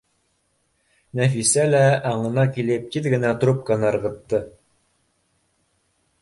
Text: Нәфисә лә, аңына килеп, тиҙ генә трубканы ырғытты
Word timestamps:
Нәфисә 1.19 1.65
лә, 1.73 1.81
аңына 2.13 2.45
килеп, 2.55 2.87
тиҙ 2.95 3.11
генә 3.17 3.35
трубканы 3.45 3.87
ырғытты 3.91 4.41